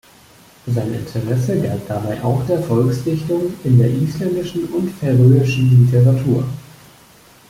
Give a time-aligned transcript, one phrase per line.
[0.65, 6.43] Sein Interesse galt dabei auch der Volksdichtung in der isländischen und färöischen Literatur.